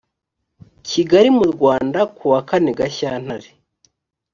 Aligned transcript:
kigali 0.87 1.29
mu 1.37 1.45
rwanda 1.53 1.99
kuwa 2.15 2.39
kane 2.49 2.71
gashyantare 2.79 3.49